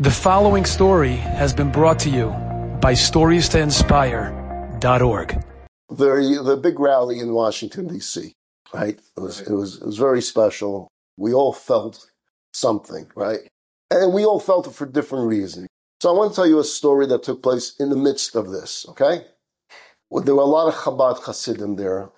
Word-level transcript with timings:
The 0.00 0.12
following 0.12 0.64
story 0.64 1.16
has 1.16 1.52
been 1.52 1.72
brought 1.72 1.98
to 2.00 2.08
you 2.08 2.28
by 2.80 2.92
StoriesToInspire.org. 2.92 5.44
The, 5.88 6.42
the 6.44 6.56
big 6.56 6.78
rally 6.78 7.18
in 7.18 7.34
Washington, 7.34 7.88
D.C., 7.88 8.32
right? 8.72 9.00
It 9.16 9.20
was, 9.20 9.40
it, 9.40 9.50
was, 9.50 9.82
it 9.82 9.84
was 9.84 9.98
very 9.98 10.22
special. 10.22 10.86
We 11.16 11.34
all 11.34 11.52
felt 11.52 12.08
something, 12.52 13.10
right? 13.16 13.40
And 13.90 14.14
we 14.14 14.24
all 14.24 14.38
felt 14.38 14.68
it 14.68 14.74
for 14.74 14.86
different 14.86 15.26
reasons. 15.26 15.66
So 16.00 16.10
I 16.10 16.12
want 16.16 16.30
to 16.30 16.36
tell 16.36 16.46
you 16.46 16.60
a 16.60 16.64
story 16.64 17.08
that 17.08 17.24
took 17.24 17.42
place 17.42 17.74
in 17.80 17.90
the 17.90 17.96
midst 17.96 18.36
of 18.36 18.52
this, 18.52 18.86
okay? 18.90 19.24
Well, 20.10 20.22
there 20.22 20.36
were 20.36 20.42
a 20.42 20.44
lot 20.44 20.68
of 20.68 20.74
Chabad 20.74 21.24
Hasidim 21.24 21.74
there. 21.74 22.10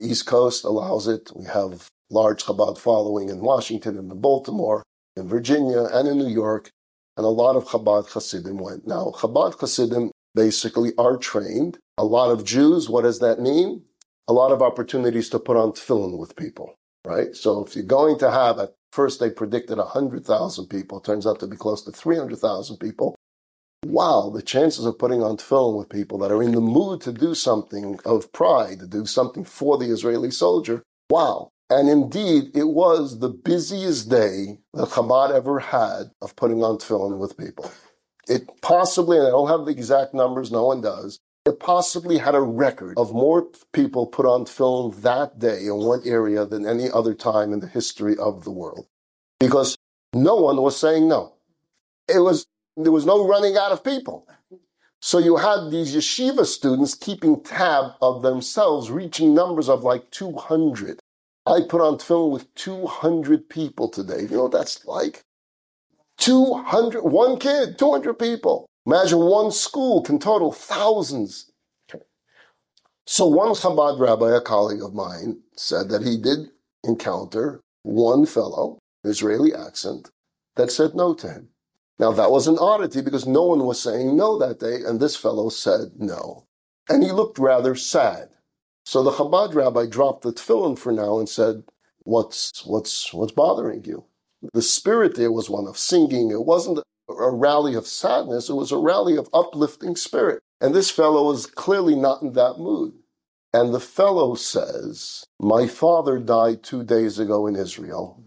East 0.00 0.26
Coast 0.26 0.64
allows 0.64 1.06
it. 1.06 1.30
We 1.36 1.44
have 1.44 1.86
large 2.10 2.42
Chabad 2.42 2.78
following 2.78 3.28
in 3.28 3.38
Washington 3.38 3.96
in 3.96 4.08
Baltimore, 4.08 4.82
in 5.14 5.28
Virginia, 5.28 5.84
and 5.92 6.08
in 6.08 6.18
New 6.18 6.26
York 6.26 6.72
and 7.16 7.26
a 7.26 7.30
lot 7.30 7.56
of 7.56 7.64
Chabad 7.66 8.10
Hasidim 8.10 8.58
went. 8.58 8.86
Now, 8.86 9.12
Chabad 9.16 9.58
Hasidim 9.58 10.10
basically 10.34 10.92
are 10.96 11.16
trained. 11.16 11.78
A 11.98 12.04
lot 12.04 12.30
of 12.30 12.44
Jews, 12.44 12.88
what 12.88 13.02
does 13.02 13.18
that 13.20 13.40
mean? 13.40 13.82
A 14.28 14.32
lot 14.32 14.52
of 14.52 14.62
opportunities 14.62 15.28
to 15.30 15.38
put 15.38 15.56
on 15.56 15.72
tefillin 15.72 16.18
with 16.18 16.36
people, 16.36 16.74
right? 17.06 17.34
So 17.34 17.64
if 17.64 17.74
you're 17.76 17.84
going 17.84 18.18
to 18.20 18.30
have, 18.30 18.58
at 18.58 18.74
first 18.92 19.20
they 19.20 19.30
predicted 19.30 19.78
100,000 19.78 20.66
people, 20.66 21.00
turns 21.00 21.26
out 21.26 21.40
to 21.40 21.46
be 21.46 21.56
close 21.56 21.82
to 21.82 21.92
300,000 21.92 22.78
people. 22.78 23.14
Wow, 23.84 24.30
the 24.32 24.42
chances 24.42 24.86
of 24.86 24.98
putting 24.98 25.22
on 25.22 25.36
tefillin 25.36 25.76
with 25.76 25.88
people 25.88 26.16
that 26.18 26.30
are 26.30 26.42
in 26.42 26.52
the 26.52 26.60
mood 26.60 27.00
to 27.02 27.12
do 27.12 27.34
something 27.34 27.98
of 28.04 28.32
pride, 28.32 28.78
to 28.78 28.86
do 28.86 29.04
something 29.04 29.44
for 29.44 29.76
the 29.76 29.86
Israeli 29.86 30.30
soldier, 30.30 30.82
wow. 31.10 31.50
And 31.72 31.88
indeed, 31.88 32.54
it 32.54 32.68
was 32.68 33.20
the 33.20 33.30
busiest 33.30 34.10
day 34.10 34.58
that 34.74 34.90
Chabad 34.90 35.30
ever 35.30 35.58
had 35.58 36.10
of 36.20 36.36
putting 36.36 36.62
on 36.62 36.76
tefillin 36.76 37.16
with 37.16 37.38
people. 37.38 37.72
It 38.28 38.46
possibly, 38.60 39.16
and 39.16 39.26
I 39.26 39.30
don't 39.30 39.48
have 39.48 39.64
the 39.64 39.72
exact 39.72 40.12
numbers, 40.12 40.52
no 40.52 40.66
one 40.66 40.82
does, 40.82 41.18
it 41.46 41.60
possibly 41.60 42.18
had 42.18 42.34
a 42.34 42.42
record 42.42 42.98
of 42.98 43.14
more 43.14 43.46
people 43.72 44.06
put 44.06 44.26
on 44.26 44.44
tefillin 44.44 45.00
that 45.00 45.38
day 45.38 45.64
in 45.64 45.76
one 45.76 46.02
area 46.04 46.44
than 46.44 46.66
any 46.66 46.90
other 46.90 47.14
time 47.14 47.54
in 47.54 47.60
the 47.60 47.66
history 47.66 48.18
of 48.18 48.44
the 48.44 48.50
world. 48.50 48.86
Because 49.40 49.78
no 50.12 50.36
one 50.36 50.60
was 50.60 50.76
saying 50.76 51.08
no. 51.08 51.36
It 52.06 52.18
was, 52.18 52.46
there 52.76 52.92
was 52.92 53.06
no 53.06 53.26
running 53.26 53.56
out 53.56 53.72
of 53.72 53.82
people. 53.82 54.28
So 55.00 55.16
you 55.18 55.38
had 55.38 55.70
these 55.70 55.96
yeshiva 55.96 56.44
students 56.44 56.94
keeping 56.94 57.42
tab 57.42 57.92
of 58.02 58.20
themselves, 58.20 58.90
reaching 58.90 59.34
numbers 59.34 59.70
of 59.70 59.84
like 59.84 60.10
200. 60.10 61.00
I 61.46 61.60
put 61.68 61.80
on 61.80 61.98
tefillin 61.98 62.30
with 62.30 62.54
200 62.54 63.48
people 63.48 63.88
today. 63.88 64.22
You 64.22 64.36
know 64.36 64.42
what 64.44 64.52
that's 64.52 64.84
like? 64.86 65.22
200, 66.18 67.02
one 67.02 67.38
kid, 67.38 67.78
200 67.78 68.14
people. 68.14 68.66
Imagine 68.86 69.18
one 69.18 69.50
school 69.50 70.02
can 70.02 70.18
total 70.18 70.52
thousands. 70.52 71.50
So 73.06 73.26
one 73.26 73.50
Chabad 73.50 73.98
rabbi, 73.98 74.36
a 74.36 74.40
colleague 74.40 74.82
of 74.82 74.94
mine, 74.94 75.40
said 75.56 75.88
that 75.88 76.02
he 76.02 76.16
did 76.16 76.50
encounter 76.84 77.60
one 77.82 78.26
fellow, 78.26 78.78
Israeli 79.04 79.52
accent, 79.54 80.10
that 80.56 80.70
said 80.70 80.94
no 80.94 81.14
to 81.14 81.28
him. 81.28 81.48
Now 81.98 82.12
that 82.12 82.30
was 82.30 82.46
an 82.46 82.58
oddity 82.58 83.00
because 83.00 83.26
no 83.26 83.44
one 83.44 83.64
was 83.64 83.80
saying 83.80 84.16
no 84.16 84.38
that 84.38 84.60
day, 84.60 84.76
and 84.86 85.00
this 85.00 85.16
fellow 85.16 85.48
said 85.48 85.92
no. 85.98 86.46
And 86.88 87.02
he 87.02 87.10
looked 87.12 87.38
rather 87.38 87.74
sad. 87.74 88.28
So 88.84 89.02
the 89.02 89.12
Chabad 89.12 89.54
rabbi 89.54 89.86
dropped 89.86 90.22
the 90.22 90.32
tefillin 90.32 90.78
for 90.78 90.92
now 90.92 91.18
and 91.18 91.28
said, 91.28 91.64
"What's 92.04 92.64
what's 92.66 93.12
what's 93.14 93.32
bothering 93.32 93.84
you?" 93.84 94.04
The 94.54 94.62
spirit 94.62 95.16
there 95.16 95.32
was 95.32 95.50
one 95.50 95.68
of 95.68 95.78
singing. 95.78 96.30
It 96.30 96.44
wasn't 96.44 96.80
a 97.08 97.30
rally 97.30 97.74
of 97.74 97.86
sadness. 97.86 98.48
It 98.48 98.54
was 98.54 98.72
a 98.72 98.78
rally 98.78 99.16
of 99.16 99.28
uplifting 99.34 99.96
spirit. 99.96 100.42
And 100.60 100.74
this 100.74 100.90
fellow 100.90 101.30
is 101.32 101.46
clearly 101.46 101.94
not 101.96 102.22
in 102.22 102.32
that 102.34 102.58
mood. 102.58 102.94
And 103.54 103.74
the 103.74 103.80
fellow 103.80 104.34
says, 104.34 105.26
"My 105.40 105.66
father 105.68 106.18
died 106.18 106.62
two 106.62 106.82
days 106.84 107.18
ago 107.18 107.46
in 107.46 107.56
Israel. 107.56 108.22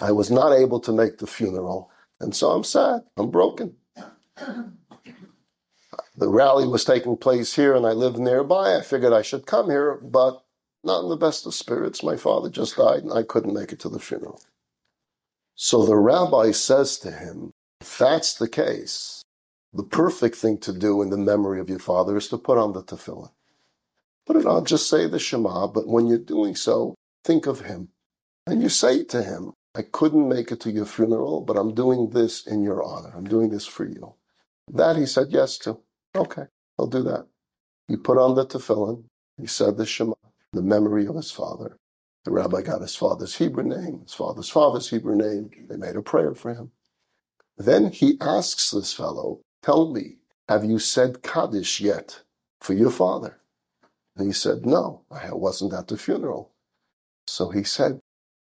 I 0.00 0.12
was 0.12 0.30
not 0.30 0.52
able 0.52 0.80
to 0.80 0.92
make 0.92 1.18
the 1.18 1.26
funeral, 1.26 1.90
and 2.20 2.34
so 2.34 2.50
I'm 2.52 2.64
sad. 2.64 3.04
I'm 3.16 3.30
broken." 3.30 3.76
The 6.20 6.28
rally 6.28 6.68
was 6.68 6.84
taking 6.84 7.16
place 7.16 7.56
here 7.56 7.74
and 7.74 7.86
I 7.86 7.92
lived 7.92 8.18
nearby. 8.18 8.76
I 8.76 8.82
figured 8.82 9.12
I 9.12 9.22
should 9.22 9.46
come 9.46 9.70
here, 9.70 9.98
but 10.02 10.44
not 10.84 11.02
in 11.02 11.08
the 11.08 11.16
best 11.16 11.46
of 11.46 11.54
spirits. 11.54 12.02
My 12.02 12.16
father 12.16 12.50
just 12.50 12.76
died 12.76 13.02
and 13.02 13.12
I 13.12 13.22
couldn't 13.22 13.54
make 13.54 13.72
it 13.72 13.80
to 13.80 13.88
the 13.88 13.98
funeral. 13.98 14.42
So 15.54 15.84
the 15.84 15.96
rabbi 15.96 16.52
says 16.52 16.98
to 16.98 17.10
him, 17.10 17.52
if 17.80 17.96
that's 17.96 18.34
the 18.34 18.48
case, 18.48 19.22
the 19.72 19.82
perfect 19.82 20.36
thing 20.36 20.58
to 20.58 20.72
do 20.72 21.00
in 21.00 21.08
the 21.08 21.16
memory 21.16 21.58
of 21.58 21.70
your 21.70 21.78
father 21.78 22.18
is 22.18 22.28
to 22.28 22.38
put 22.38 22.58
on 22.58 22.74
the 22.74 22.82
tefillin. 22.82 23.30
Put 24.26 24.36
it 24.36 24.46
on, 24.46 24.66
just 24.66 24.90
say 24.90 25.06
the 25.06 25.18
Shema, 25.18 25.68
but 25.68 25.88
when 25.88 26.06
you're 26.06 26.18
doing 26.18 26.54
so, 26.54 26.94
think 27.24 27.46
of 27.46 27.62
him. 27.62 27.88
And 28.46 28.62
you 28.62 28.68
say 28.68 29.04
to 29.04 29.22
him, 29.22 29.52
I 29.74 29.82
couldn't 29.82 30.28
make 30.28 30.52
it 30.52 30.60
to 30.60 30.70
your 30.70 30.84
funeral, 30.84 31.40
but 31.40 31.56
I'm 31.56 31.74
doing 31.74 32.10
this 32.10 32.46
in 32.46 32.62
your 32.62 32.82
honor. 32.82 33.12
I'm 33.16 33.24
doing 33.24 33.48
this 33.50 33.66
for 33.66 33.86
you. 33.86 34.14
That 34.68 34.96
he 34.96 35.06
said 35.06 35.28
yes 35.30 35.56
to. 35.58 35.80
Okay, 36.16 36.44
I'll 36.78 36.86
do 36.86 37.02
that. 37.04 37.26
He 37.88 37.96
put 37.96 38.18
on 38.18 38.34
the 38.34 38.46
tefillin. 38.46 39.04
He 39.40 39.46
said 39.46 39.76
the 39.76 39.86
Shema, 39.86 40.14
the 40.52 40.62
memory 40.62 41.06
of 41.06 41.16
his 41.16 41.30
father. 41.30 41.76
The 42.24 42.32
rabbi 42.32 42.62
got 42.62 42.82
his 42.82 42.96
father's 42.96 43.36
Hebrew 43.36 43.64
name, 43.64 44.02
his 44.02 44.14
father's 44.14 44.50
father's 44.50 44.90
Hebrew 44.90 45.16
name. 45.16 45.50
They 45.68 45.76
made 45.76 45.96
a 45.96 46.02
prayer 46.02 46.34
for 46.34 46.54
him. 46.54 46.72
Then 47.56 47.92
he 47.92 48.18
asks 48.20 48.70
this 48.70 48.92
fellow, 48.92 49.40
Tell 49.62 49.92
me, 49.92 50.18
have 50.48 50.64
you 50.64 50.78
said 50.78 51.22
Kaddish 51.22 51.80
yet 51.80 52.22
for 52.60 52.74
your 52.74 52.90
father? 52.90 53.38
And 54.16 54.26
he 54.26 54.32
said, 54.32 54.66
No, 54.66 55.02
I 55.10 55.32
wasn't 55.32 55.74
at 55.74 55.88
the 55.88 55.96
funeral. 55.96 56.52
So 57.26 57.50
he 57.50 57.64
said, 57.64 58.00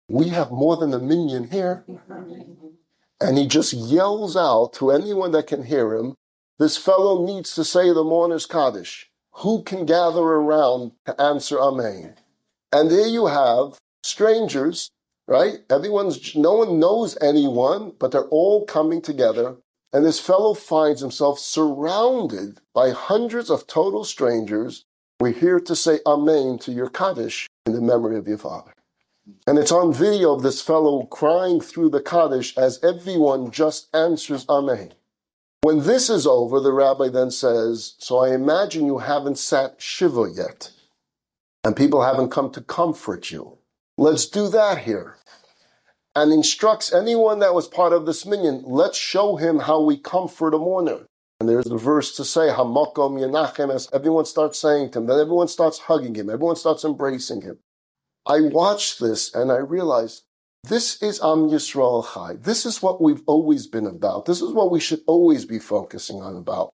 We 0.09 0.29
have 0.29 0.51
more 0.51 0.77
than 0.77 0.94
a 0.94 0.99
minyan 0.99 1.49
here. 1.51 1.85
And 3.21 3.38
he 3.38 3.47
just 3.47 3.73
yells 3.73 4.38
out 4.38 4.73
to 4.73 4.91
anyone 4.91 5.31
that 5.31 5.47
can 5.47 5.63
hear 5.63 5.94
him, 5.95 6.15
this 6.57 6.77
fellow 6.77 7.25
needs 7.25 7.53
to 7.55 7.66
say 7.66 7.91
the 7.91 8.03
mourner's 8.03 8.45
Kaddish. 8.45 9.09
Who 9.39 9.63
can 9.63 9.85
gather 9.85 10.21
around 10.21 10.93
to 11.05 11.19
answer 11.21 11.59
Amen? 11.59 12.16
And 12.71 12.89
there 12.89 13.07
you 13.07 13.27
have 13.27 13.77
strangers, 14.03 14.89
right? 15.27 15.59
Everyone's, 15.69 16.35
no 16.35 16.53
one 16.53 16.79
knows 16.79 17.17
anyone, 17.21 17.94
but 17.99 18.11
they're 18.11 18.29
all 18.29 18.65
coming 18.65 19.01
together. 19.01 19.57
And 19.91 20.05
this 20.05 20.19
fellow 20.19 20.53
finds 20.53 21.01
himself 21.01 21.39
surrounded 21.39 22.61
by 22.73 22.91
hundreds 22.91 23.49
of 23.49 23.67
total 23.67 24.05
strangers. 24.05 24.85
We're 25.19 25.31
here 25.31 25.59
to 25.59 25.75
say 25.75 25.99
Amen 26.05 26.57
to 26.59 26.71
your 26.71 26.89
Kaddish 26.89 27.47
in 27.65 27.73
the 27.73 27.81
memory 27.81 28.17
of 28.17 28.27
your 28.27 28.38
father. 28.38 28.73
And 29.47 29.57
it's 29.57 29.71
on 29.71 29.94
video 29.94 30.33
of 30.33 30.44
this 30.44 30.61
fellow 30.61 31.05
crying 31.07 31.59
through 31.59 31.89
the 31.89 32.01
Kaddish 32.01 32.57
as 32.57 32.81
everyone 32.83 33.51
just 33.51 33.94
answers 33.94 34.45
Amen. 34.47 34.94
When 35.65 35.79
this 35.79 36.11
is 36.11 36.27
over, 36.27 36.59
the 36.59 36.71
rabbi 36.71 37.09
then 37.09 37.31
says, 37.31 37.95
So 37.97 38.19
I 38.19 38.35
imagine 38.35 38.85
you 38.85 38.99
haven't 38.99 39.39
sat 39.39 39.81
Shiva 39.81 40.31
yet, 40.31 40.69
and 41.63 41.75
people 41.75 42.03
haven't 42.03 42.29
come 42.29 42.51
to 42.51 42.61
comfort 42.61 43.31
you. 43.31 43.57
Let's 43.97 44.27
do 44.27 44.47
that 44.49 44.83
here. 44.83 45.15
And 46.15 46.31
instructs 46.31 46.93
anyone 46.93 47.39
that 47.39 47.55
was 47.55 47.67
part 47.67 47.93
of 47.93 48.05
this 48.05 48.27
minyan, 48.27 48.61
let's 48.67 48.95
show 48.95 49.37
him 49.37 49.57
how 49.57 49.81
we 49.81 49.97
comfort 49.97 50.53
a 50.53 50.59
mourner. 50.59 51.07
And 51.39 51.49
there's 51.49 51.65
the 51.65 51.77
verse 51.77 52.15
to 52.17 52.23
say, 52.23 52.49
Hamakom 52.49 53.19
Yenachem, 53.19 53.73
as 53.73 53.89
everyone 53.91 54.25
starts 54.25 54.59
saying 54.59 54.91
to 54.91 54.99
him, 54.99 55.07
then 55.07 55.19
everyone 55.19 55.47
starts 55.47 55.79
hugging 55.79 56.13
him, 56.13 56.29
everyone 56.29 56.57
starts 56.57 56.85
embracing 56.85 57.41
him. 57.41 57.57
I 58.27 58.41
watched 58.41 58.99
this 58.99 59.33
and 59.33 59.51
I 59.51 59.57
realized 59.57 60.25
this 60.67 61.01
is 61.01 61.19
Am 61.21 61.49
Yisrael 61.49 62.13
Chai. 62.13 62.35
This 62.35 62.65
is 62.65 62.81
what 62.81 63.01
we've 63.01 63.21
always 63.27 63.67
been 63.67 63.85
about. 63.85 64.25
This 64.25 64.41
is 64.41 64.51
what 64.51 64.71
we 64.71 64.79
should 64.79 65.01
always 65.05 65.45
be 65.45 65.59
focusing 65.59 66.21
on 66.21 66.35
about. 66.35 66.71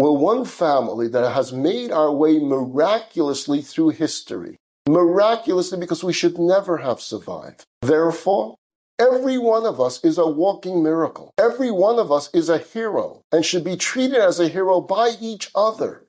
We're 0.00 0.12
one 0.12 0.44
family 0.44 1.08
that 1.08 1.32
has 1.32 1.52
made 1.52 1.90
our 1.90 2.12
way 2.12 2.38
miraculously 2.38 3.62
through 3.62 3.90
history. 3.90 4.56
Miraculously 4.88 5.78
because 5.78 6.02
we 6.02 6.12
should 6.12 6.38
never 6.38 6.78
have 6.78 7.00
survived. 7.00 7.64
Therefore, 7.82 8.56
every 8.98 9.38
one 9.38 9.66
of 9.66 9.80
us 9.80 10.02
is 10.04 10.18
a 10.18 10.26
walking 10.26 10.82
miracle. 10.82 11.30
Every 11.38 11.70
one 11.70 11.98
of 11.98 12.10
us 12.10 12.30
is 12.34 12.48
a 12.48 12.58
hero 12.58 13.22
and 13.32 13.44
should 13.44 13.64
be 13.64 13.76
treated 13.76 14.18
as 14.18 14.40
a 14.40 14.48
hero 14.48 14.80
by 14.80 15.12
each 15.20 15.50
other. 15.54 16.06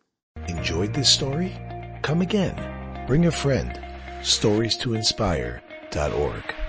Enjoyed 0.48 0.94
this 0.94 1.10
story? 1.10 1.56
Come 2.02 2.22
again. 2.22 3.06
Bring 3.08 3.26
a 3.26 3.32
friend. 3.32 3.80
Stories 4.24 4.78
to 4.78 4.94
inspire.org. 4.96 6.65